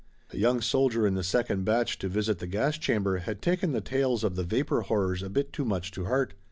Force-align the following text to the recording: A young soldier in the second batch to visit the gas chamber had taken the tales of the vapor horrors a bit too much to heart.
A 0.33 0.37
young 0.37 0.61
soldier 0.61 1.05
in 1.05 1.13
the 1.13 1.23
second 1.23 1.63
batch 1.63 1.99
to 1.99 2.09
visit 2.09 2.39
the 2.39 2.47
gas 2.47 2.75
chamber 2.79 3.17
had 3.19 3.39
taken 3.39 3.71
the 3.71 3.81
tales 3.81 4.23
of 4.23 4.35
the 4.35 4.43
vapor 4.43 4.81
horrors 4.81 5.21
a 5.21 5.29
bit 5.29 5.53
too 5.53 5.63
much 5.63 5.91
to 5.91 6.05
heart. 6.05 6.33